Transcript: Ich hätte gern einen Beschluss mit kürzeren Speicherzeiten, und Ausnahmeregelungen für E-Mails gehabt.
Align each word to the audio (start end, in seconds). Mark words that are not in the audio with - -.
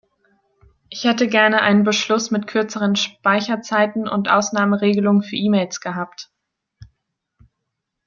Ich 0.89 1.03
hätte 1.03 1.27
gern 1.27 1.53
einen 1.53 1.83
Beschluss 1.83 2.31
mit 2.31 2.47
kürzeren 2.47 2.95
Speicherzeiten, 2.95 4.07
und 4.07 4.31
Ausnahmeregelungen 4.31 5.21
für 5.21 5.35
E-Mails 5.35 5.79
gehabt. 5.79 6.31